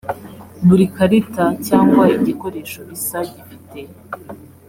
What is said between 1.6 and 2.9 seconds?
cyangwa igikoresho